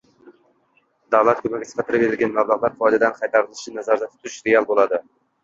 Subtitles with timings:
[1.15, 5.03] davlat ko‘magi sifatida berilgan mablag‘lar foydadan qaytarilishini nazarda tutish real bo‘ladi.